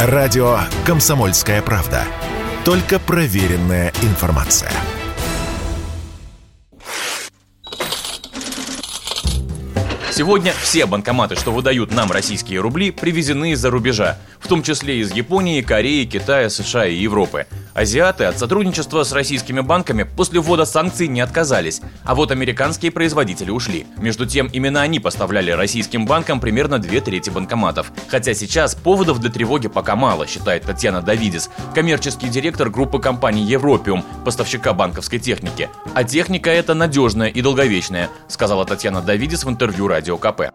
Радио 0.00 0.60
«Комсомольская 0.86 1.60
правда». 1.60 2.04
Только 2.64 3.00
проверенная 3.00 3.92
информация. 4.02 4.70
Сегодня 10.12 10.52
все 10.52 10.86
банкоматы, 10.86 11.34
что 11.34 11.50
выдают 11.50 11.90
нам 11.90 12.12
российские 12.12 12.60
рубли, 12.60 12.92
привезены 12.92 13.50
из-за 13.52 13.70
рубежа, 13.70 14.18
в 14.38 14.46
том 14.46 14.62
числе 14.62 15.00
из 15.00 15.10
Японии, 15.10 15.62
Кореи, 15.62 16.04
Китая, 16.04 16.48
США 16.48 16.86
и 16.86 16.94
Европы. 16.94 17.48
Азиаты 17.78 18.24
от 18.24 18.36
сотрудничества 18.36 19.04
с 19.04 19.12
российскими 19.12 19.60
банками 19.60 20.02
после 20.02 20.40
ввода 20.40 20.64
санкций 20.64 21.06
не 21.06 21.20
отказались, 21.20 21.80
а 22.02 22.16
вот 22.16 22.32
американские 22.32 22.90
производители 22.90 23.52
ушли. 23.52 23.86
Между 23.98 24.26
тем, 24.26 24.48
именно 24.48 24.82
они 24.82 24.98
поставляли 24.98 25.52
российским 25.52 26.04
банкам 26.04 26.40
примерно 26.40 26.80
две 26.80 27.00
трети 27.00 27.30
банкоматов. 27.30 27.92
Хотя 28.08 28.34
сейчас 28.34 28.74
поводов 28.74 29.20
для 29.20 29.30
тревоги 29.30 29.68
пока 29.68 29.94
мало, 29.94 30.26
считает 30.26 30.64
Татьяна 30.64 31.02
Давидис, 31.02 31.50
коммерческий 31.72 32.28
директор 32.28 32.68
группы 32.68 32.98
компаний 32.98 33.44
«Европиум», 33.44 34.04
поставщика 34.24 34.72
банковской 34.72 35.20
техники. 35.20 35.70
А 35.94 36.02
техника 36.02 36.50
эта 36.50 36.74
надежная 36.74 37.28
и 37.28 37.40
долговечная, 37.40 38.10
сказала 38.26 38.64
Татьяна 38.64 39.02
Давидис 39.02 39.44
в 39.44 39.48
интервью 39.50 39.86
Радио 39.86 40.18
КП. 40.18 40.50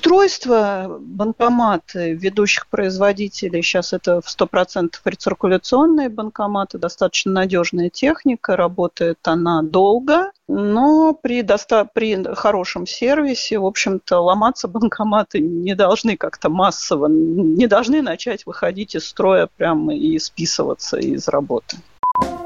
Устройство 0.00 0.96
банкоматы 0.98 2.14
ведущих 2.14 2.68
производителей, 2.68 3.60
сейчас 3.60 3.92
это 3.92 4.22
в 4.22 4.28
100% 4.28 4.94
рециркуляционные 5.04 6.08
банкоматы, 6.08 6.78
достаточно 6.78 7.32
надежная 7.32 7.90
техника, 7.90 8.56
работает 8.56 9.18
она 9.24 9.60
долго, 9.62 10.32
но 10.48 11.12
при, 11.12 11.42
доста- 11.42 11.86
при 11.92 12.24
хорошем 12.34 12.86
сервисе, 12.86 13.58
в 13.58 13.66
общем-то, 13.66 14.20
ломаться 14.20 14.68
банкоматы 14.68 15.38
не 15.38 15.74
должны 15.74 16.16
как-то 16.16 16.48
массово, 16.48 17.06
не 17.08 17.66
должны 17.66 18.00
начать 18.00 18.46
выходить 18.46 18.94
из 18.94 19.06
строя 19.06 19.50
прямо 19.54 19.94
и 19.94 20.18
списываться 20.18 20.96
из 20.96 21.28
работы. 21.28 21.76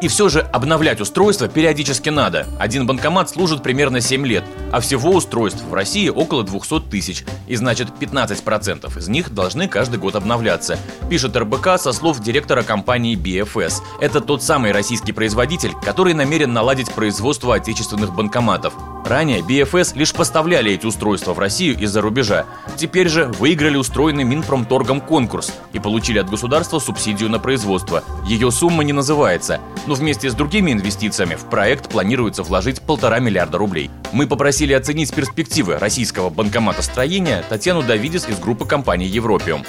И 0.00 0.08
все 0.08 0.28
же 0.28 0.40
обновлять 0.40 1.00
устройство 1.00 1.48
периодически 1.48 2.08
надо. 2.08 2.46
Один 2.58 2.86
банкомат 2.86 3.30
служит 3.30 3.62
примерно 3.62 4.00
7 4.00 4.26
лет, 4.26 4.44
а 4.72 4.80
всего 4.80 5.12
устройств 5.12 5.62
в 5.62 5.74
России 5.74 6.08
около 6.08 6.44
200 6.44 6.80
тысяч. 6.90 7.24
И 7.46 7.56
значит 7.56 7.88
15% 8.00 8.98
из 8.98 9.08
них 9.08 9.32
должны 9.32 9.68
каждый 9.68 9.98
год 9.98 10.16
обновляться. 10.16 10.78
Пишет 11.08 11.36
РБК 11.36 11.78
со 11.78 11.92
слов 11.92 12.20
директора 12.20 12.62
компании 12.62 13.16
BFS. 13.16 13.82
Это 14.00 14.20
тот 14.20 14.42
самый 14.42 14.72
российский 14.72 15.12
производитель, 15.12 15.72
который 15.84 16.14
намерен 16.14 16.52
наладить 16.52 16.92
производство 16.92 17.54
отечественных 17.54 18.14
банкоматов. 18.14 18.74
Ранее 19.05 19.41
BFS 19.41 19.98
лишь 19.98 20.14
поставляли 20.14 20.72
эти 20.72 20.86
устройства 20.86 21.34
в 21.34 21.38
Россию 21.38 21.78
из-за 21.78 22.00
рубежа. 22.00 22.47
Теперь 22.77 23.08
же 23.08 23.27
выиграли 23.38 23.77
устроенный 23.77 24.24
Минпромторгом 24.24 25.02
конкурс 25.02 25.52
и 25.74 25.78
получили 25.78 26.19
от 26.19 26.30
государства 26.30 26.78
субсидию 26.78 27.28
на 27.28 27.38
производство. 27.38 28.02
Ее 28.24 28.50
сумма 28.50 28.83
не 28.83 28.94
называется, 28.94 29.61
но 29.86 29.92
вместе 29.92 30.30
с 30.30 30.34
другими 30.34 30.72
инвестициями 30.72 31.34
в 31.34 31.50
проект 31.50 31.91
планируется 31.91 32.42
вложить 32.42 32.80
полтора 32.80 33.19
миллиарда 33.19 33.58
рублей. 33.58 33.91
Мы 34.12 34.27
попросили 34.27 34.72
оценить 34.72 35.14
перспективы 35.14 35.77
российского 35.77 36.30
банкоматостроения 36.30 37.44
Татьяну 37.46 37.83
Давидис 37.83 38.27
из 38.27 38.39
группы 38.39 38.64
компании 38.64 39.06
«Европиум». 39.06 39.64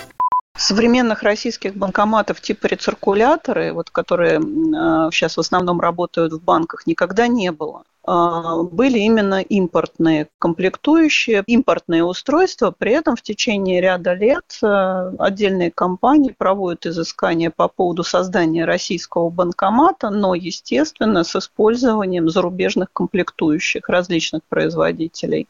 Современных 0.58 1.24
российских 1.24 1.76
банкоматов 1.76 2.40
типа 2.40 2.68
рециркуляторы, 2.68 3.74
вот, 3.74 3.90
которые 3.90 4.40
э, 4.40 5.10
сейчас 5.12 5.36
в 5.36 5.42
основном 5.42 5.82
работают 5.82 6.32
в 6.32 6.42
банках, 6.42 6.88
никогда 6.88 7.28
не 7.28 7.52
было. 7.52 7.84
А, 8.08 8.62
были 8.64 9.00
именно 9.00 9.42
импортные 9.42 10.28
комплектующие, 10.38 11.44
импортные 11.48 12.04
устройства. 12.04 12.74
При 12.78 12.92
этом 12.92 13.16
в 13.16 13.22
течение 13.22 13.82
ряда 13.82 14.14
лет 14.14 14.60
э, 14.62 15.12
отдельные 15.18 15.72
компании 15.72 16.36
проводят 16.38 16.86
изыскания 16.86 17.50
по 17.50 17.68
поводу 17.68 18.04
создания 18.04 18.66
российского 18.66 19.30
банкомата, 19.30 20.12
но, 20.12 20.36
естественно, 20.36 21.24
с 21.24 21.36
использованием 21.36 22.30
зарубежных 22.30 22.90
комплектующих 22.94 23.90
различных 23.90 24.44
производителей. 24.50 25.48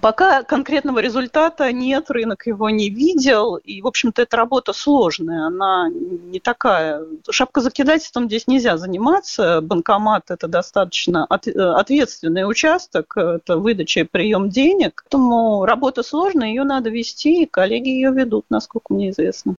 Пока 0.00 0.42
конкретного 0.42 0.98
результата 0.98 1.70
нет, 1.72 2.10
рынок 2.10 2.46
его 2.46 2.70
не 2.70 2.90
видел, 2.90 3.56
и, 3.56 3.80
в 3.82 3.86
общем-то, 3.86 4.22
эта 4.22 4.36
работа 4.36 4.72
сложная, 4.72 5.46
она 5.46 5.88
не 5.88 6.40
такая. 6.40 7.02
Шапкозакидательством 7.30 8.26
здесь 8.26 8.48
нельзя 8.48 8.78
заниматься, 8.78 9.60
банкомат– 9.60 10.24
это 10.30 10.48
достаточно 10.48 11.24
ответственный 11.26 12.48
участок, 12.48 13.16
это 13.16 13.58
выдача 13.58 14.00
и 14.00 14.04
прием 14.04 14.48
денег, 14.48 15.04
поэтому 15.04 15.64
работа 15.64 16.02
сложная, 16.02 16.48
ее 16.48 16.64
надо 16.64 16.90
вести, 16.90 17.42
и 17.42 17.46
коллеги 17.46 17.88
ее 17.88 18.10
ведут, 18.10 18.46
насколько 18.50 18.92
мне 18.92 19.10
известно. 19.10 19.54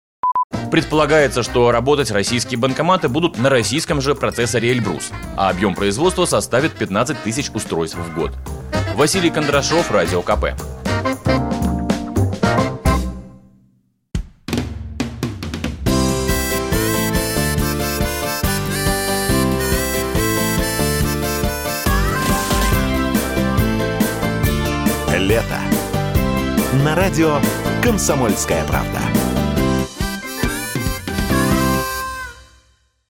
Предполагается, 0.70 1.42
что 1.42 1.70
работать 1.70 2.10
российские 2.10 2.58
банкоматы 2.58 3.08
будут 3.08 3.38
на 3.38 3.48
российском 3.48 4.00
же 4.00 4.14
процессоре 4.14 4.72
Эльбрус, 4.72 5.10
а 5.36 5.50
объем 5.50 5.74
производства 5.74 6.24
составит 6.24 6.72
15 6.72 7.22
тысяч 7.22 7.50
устройств 7.54 7.96
в 7.96 8.14
год. 8.14 8.32
Василий 8.96 9.28
Кондрашов, 9.30 9.90
Радио 9.90 10.22
КП. 10.22 10.54
Лето. 25.14 25.44
На 26.82 26.94
радио 26.94 27.36
«Комсомольская 27.82 28.64
правда». 28.64 29.25